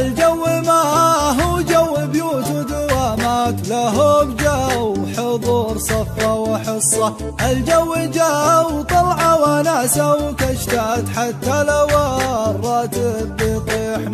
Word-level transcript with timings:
الجو 0.00 0.34
ما 0.66 0.82
هو 1.40 1.60
جو 1.60 2.06
بيوت 2.12 2.46
ودوامات 2.50 3.68
له 3.68 4.24
بجو 4.24 4.94
حضور 5.16 5.78
صفة 5.78 6.34
وحصة. 6.34 7.14
الجو 7.50 7.94
جو 8.16 8.82
طلعة 8.82 9.32
وناسة 9.42 10.14
وكشتات 10.14 11.04
حتى 11.16 11.56
لو 11.68 11.88
الراتب 12.50 13.36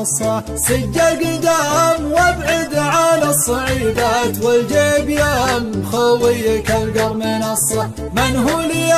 نصه. 0.00 0.42
سجل 0.56 1.00
قدام 1.20 2.12
وابعد 2.12 2.74
عن 2.74 3.22
الصعيدات 3.22 4.44
والجيب 4.44 5.08
يم. 5.10 5.64
خويك 5.92 6.70
القر 6.70 7.12
منصة 7.12 7.90
من 8.16 8.36
هو 8.36 8.60
لي 8.60 8.92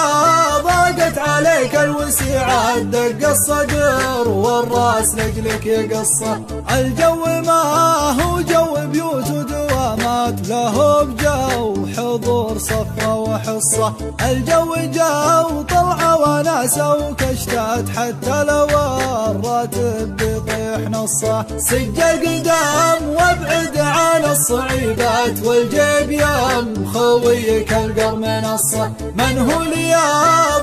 ضاقت 0.65 1.19
عليك 1.19 1.75
الوسيعات 1.75 2.83
دق 2.83 3.29
الصدر 3.29 4.29
والراس 4.29 5.15
لجلك 5.15 5.67
يقصه 5.67 6.41
الجو 6.71 7.25
ما 7.47 7.63
هو 8.21 8.41
جو 8.41 8.67
بيوت 8.93 9.31
ودوامات. 9.31 10.49
له 10.49 11.03
بجو 11.03 11.87
حضور 11.97 12.59
صفة 12.59 13.15
وحصة. 13.15 13.93
الجو 14.29 14.75
جو 14.97 15.63
وناسة 16.23 16.95
وكشتات 16.95 17.89
حتى 17.97 18.45
لو 18.45 18.65
الراتب 19.31 20.17
بيطيح 20.17 20.91
نصه. 20.91 21.45
سجل 21.59 22.01
قدام 22.25 23.09
وابعد 23.09 23.77
عن 23.77 24.25
الصعيدات 24.25 25.37
والجيب 25.45 26.11
يم 26.11 26.81
القر 27.51 28.17
منصة 28.17 28.93
من 29.15 29.39
هو 29.39 29.63
لي 29.63 29.95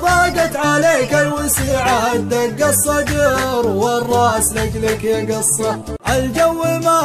ضاقت 0.02 0.56
عليك 0.56 1.14
الوسيعات 1.14 2.20
دق 2.20 2.66
الصدر 2.66 3.66
والراس 3.66 4.52
لجلك 4.52 5.04
يقصه. 5.04 5.78
الجو 6.08 6.62
ما 6.84 7.00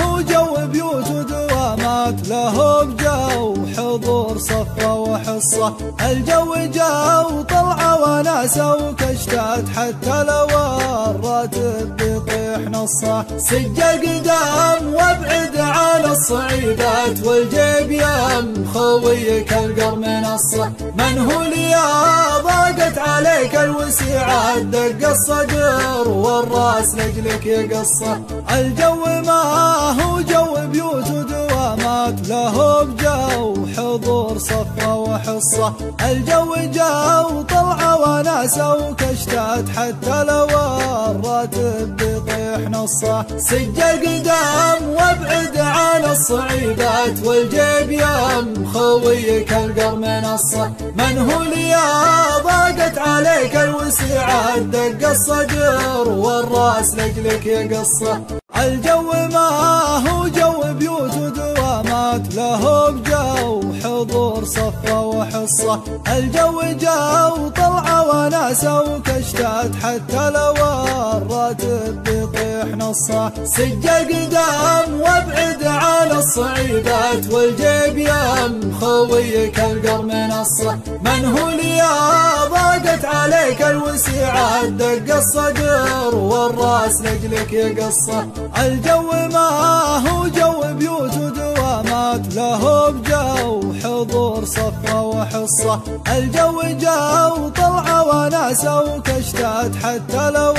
هو 0.00 0.20
جو 0.20 0.66
بيوت 0.66 1.09
ودوامات 2.10 2.28
له 2.28 2.84
بجو 2.84 3.66
حضور 3.76 4.38
صفة 4.38 4.94
وحصة. 4.94 5.74
الجو 6.00 6.54
جو 6.54 7.42
طلعة 7.42 8.02
وناسة 8.02 8.74
وكشتات 8.74 9.64
حتى 9.76 10.24
لو 10.24 10.46
الراتب 11.10 11.96
بيطيح 11.96 12.58
نصة. 12.70 13.24
سجل 13.38 14.00
قدام 14.02 14.94
وابعد 14.94 15.56
عن 15.56 16.04
الصعيدات 16.04 17.26
والجيب 17.26 17.90
يم 17.90 18.68
خويك 18.74 19.52
القر 19.52 19.94
منصة 19.94 20.72
من 20.98 21.18
هو 21.18 21.42
لي 21.42 21.74
ضاقت 22.42 22.98
عليك 22.98 23.54
الوسيعات 23.54 24.62
دق 24.62 25.08
الصدر 25.08 26.08
والراس 26.08 26.94
لجلك 26.94 27.46
يقصة. 27.46 28.20
الجو 28.50 29.04
ما 29.26 29.42
هو 30.02 30.20
جو 30.20 30.56
بيوت 30.72 31.10
ودوامات 31.90 32.28
له 32.28 32.82
بجو 32.82 33.66
حضور 33.76 34.38
صفة 34.38 34.94
وحصة. 34.96 35.72
الجو 36.10 36.54
جو 36.56 37.42
طلعة 37.42 38.00
وناسة 38.00 38.74
وكشتات 38.74 39.68
حتى 39.76 40.24
لو 40.24 40.46
الراتب 41.10 41.96
بيطيح 41.96 42.70
نصة. 42.70 43.26
سجل 43.38 43.98
قدام 44.02 44.88
وابعد 44.88 45.56
عن 45.56 46.04
الصعيدات 46.04 47.26
والجيب 47.26 47.90
يم 47.90 48.70
خويك 48.72 49.52
القر 49.52 49.96
منصة 49.96 50.72
من 50.94 51.18
هو 51.18 51.42
لي 51.42 51.74
ضاقت 52.44 52.98
عليك 52.98 53.56
الوسيعات 53.56 54.62
دق 54.62 55.08
الصدر 55.08 56.08
والراس 56.08 56.94
لجلك 56.94 57.46
يقصة. 57.46 58.20
الجو 58.56 59.12
ما 59.32 59.48
هو 60.08 60.28
جو 60.28 60.62
بيوت 60.78 61.09
ودوامات 62.10 62.34
له 62.34 62.90
بجو 62.90 63.62
حضور 63.82 64.44
صفة 64.44 65.00
وحصة. 65.00 65.80
الجو 66.08 66.62
جو 66.62 67.48
طلعة 67.48 68.00
وناسة 68.08 68.82
وكشتات 68.82 69.70
حتى 69.82 70.30
لو 70.30 70.54
الراتب 71.16 72.02
بيطيح 72.02 72.76
نصة. 72.76 73.32
سجل 73.44 74.06
قدام 74.10 75.00
وابعد 75.00 75.64
عن 75.64 76.10
الصعيدات 76.12 77.32
والجيب 77.32 77.98
يم 77.98 78.78
خويك 78.80 79.58
القر 79.60 80.02
منصة 80.02 80.78
من 81.04 81.24
هو 81.24 81.48
لي 81.48 81.80
الوسيعات 83.90 84.68
دق 84.68 85.16
الصدر 85.16 86.14
والراس 86.14 87.00
لجلك 87.00 87.52
يقصة. 87.52 88.26
الجو 88.58 89.10
ما 89.32 89.48
هو 90.08 90.26
جو 90.26 90.62
بيوت 90.78 91.14
ودوامات 91.16 92.34
له 92.34 92.90
بجو 92.90 93.72
حضور 93.82 94.44
صفة 94.44 95.02
وحصة. 95.02 95.80
الجو 96.16 96.62
جو 96.62 97.48
طلعة 97.48 98.04
وناسة 98.08 98.80
وكشتات 98.80 99.72
حتى 99.82 100.30
لو 100.30 100.54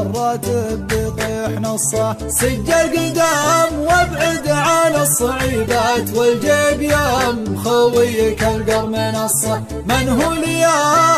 الراتب 0.00 0.86
بيطيح 0.86 1.60
نصة. 1.60 2.16
سجل 2.28 2.90
قدام 2.94 3.80
وابعد 3.80 4.48
عن 4.48 4.94
الصعيدات 4.94 6.16
والجيب 6.16 6.82
يم 6.82 7.62
خويك 7.64 8.42
القر 8.42 8.86
منصة 8.86 9.62
من 9.86 10.08
هو 10.08 10.32
لي 10.32 10.64
ضاقت 10.64 11.13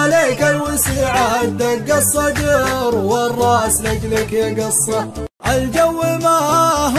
عليك 0.00 0.42
الوسيعات 0.42 1.48
دق 1.48 1.96
الصدر 1.96 2.94
والرأس 2.94 3.80
لجلك 3.80 4.32
يقصه 4.32 5.08
الجو 5.46 6.02
ما 6.22 6.38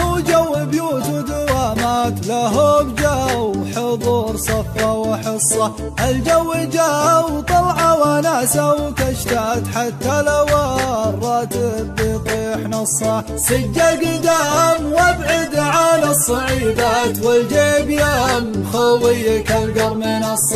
هو 0.00 0.18
جو 0.18 0.64
بيوت 0.64 1.06
ودوامات 1.08 2.26
له 2.26 2.82
بجو 2.82 3.54
حضور 3.76 4.36
صفة 4.36 4.92
وحصة. 4.92 5.72
الجو 6.08 6.54
جو 6.54 7.40
طلعة 7.40 7.92
وناسة 8.02 8.74
وكشتات 8.74 9.62
حتى 9.74 10.22
لو 10.22 10.46
الراتب 11.08 11.94
بيطيح 11.94 12.68
نصة. 12.68 13.24
سجل 13.36 13.98
قدام 14.02 14.92
وابعد 14.92 15.56
عن 15.56 16.04
الصعيدات 16.04 17.24
والجيب 17.24 17.90
يم 17.90 18.70
خويك 18.72 19.50
القر 19.52 19.94
منصة 19.94 20.51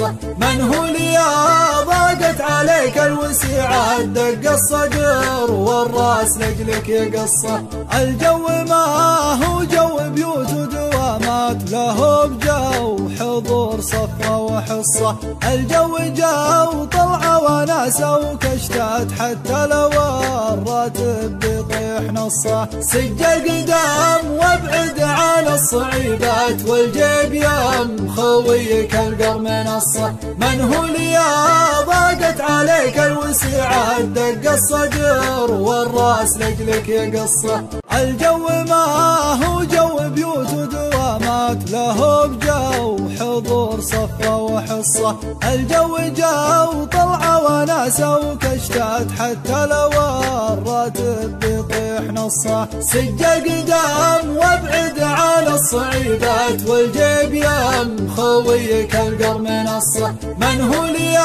الوسيعات 3.36 4.04
دق 4.04 4.52
الصدر 4.52 5.50
والراس 5.50 6.36
لجلك 6.38 6.88
يقصة. 6.88 7.64
الجو 7.94 8.48
ما 8.68 8.84
هو 9.44 9.64
جو 9.64 9.98
بيوت 10.10 10.52
ودوامات 10.52 11.70
له 11.70 12.26
بجو 12.26 13.08
حضور 13.20 13.80
صفة 13.80 14.38
وحصة. 14.38 15.16
الجو 15.52 15.98
جو 15.98 16.84
طلعة 16.84 17.42
وناسة 17.44 18.18
وكشتات 18.18 19.12
حتى 19.18 19.66
لو 19.66 19.85
نصه 22.26 22.68
سجل 22.80 23.40
قدام 23.46 24.30
وابعد 24.30 25.00
عن 25.00 25.48
الصعيدات 25.48 26.68
والجيب 26.68 27.34
يم 27.34 28.14
خويك 28.16 28.94
القر 28.94 29.38
منصة 29.38 30.14
من 30.40 30.60
هو 30.60 30.84
لي 30.84 31.18
ضاقت 31.86 32.40
عليك 32.40 32.98
الوسيعات 32.98 34.04
دق 34.04 34.52
الصدر 34.52 35.50
والراس 35.50 36.36
لجلك 36.36 36.88
يقصه. 36.88 37.64
الجو 37.92 38.48
ما 38.68 38.84
هو 39.44 39.64
جو 39.64 40.08
بيوت 40.08 40.50
ودوامات 40.52 41.70
له 41.70 42.26
بجو 42.26 42.45
حضور 42.45 42.45
صفة 43.92 44.36
وحصة. 44.36 45.16
الجو 45.52 45.98
جو 45.98 46.84
طلعة 46.84 47.34
وناسة 47.44 48.18
وكشتات 48.18 49.06
حتى 49.18 49.66
لو 49.66 49.90
الراتب 50.52 51.38
بيطيح 51.38 52.02
نصه 52.12 52.68
سجل 52.80 53.42
قدام 53.46 54.36
وابعد 54.36 54.98
عن 55.00 55.48
الصعيدات 55.48 56.58
والجيب 56.68 57.34
يم 57.34 58.14
خويك 58.16 58.94
القر 58.96 59.38
منصة 59.38 60.14
من 60.40 60.56
هو 60.60 60.84
لي 60.84 61.18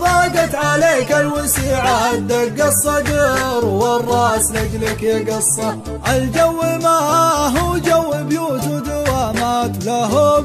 ضاقت 0.00 0.54
عليك 0.54 1.12
الوسيعات 1.12 2.18
دق 2.18 2.66
الصدر 2.66 3.64
والراس 3.64 4.50
لجلك 4.50 5.02
يقصه. 5.02 5.78
الجو 6.08 6.60
ما 6.82 6.98
هو 7.58 7.76
جو 7.78 8.12
بيوت 8.28 8.64
ودوامات 8.66 9.84
له 9.84 10.38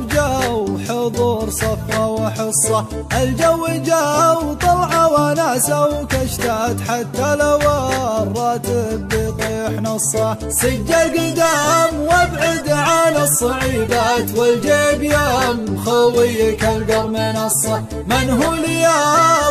بجو 1.10 1.40
حضور 1.40 1.50
وحضور 1.50 1.50
صفة 1.50 2.08
وحصة. 2.08 2.86
الجو 3.22 3.68
جا 3.68 4.32
وطلعة 4.32 5.14
وناسة 5.14 5.86
وكشتات 5.86 6.82
حتى 6.82 7.36
لو 7.36 7.60
الراتب 8.24 9.08
بيطيح 9.08 9.82
نصة. 9.82 10.50
سجل 10.50 11.10
قدام 11.16 12.02
وابعد 12.02 12.70
عن 12.70 13.16
الصعيبات 13.18 14.38
والجيب 14.38 15.04
يم 15.04 15.84
خويك 15.86 16.64
القر 16.64 17.08
منصة 17.08 17.84
من 18.08 18.30
هو 18.30 18.54
ليا؟ 18.54 19.00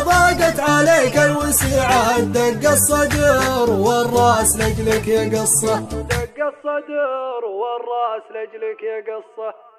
ضاقت 0.05 0.59
عليك 0.59 1.17
الوسيعة. 1.17 2.19
دق 2.19 2.71
الصدر 2.71 3.69
والرأس 3.69 4.57
لجلك 4.57 5.07
يقصة. 5.07 5.75
دق 5.79 6.37
الصدر 6.51 7.41
والرأس 7.45 8.25
لجلك 8.35 8.81
يقصة. 8.83 9.74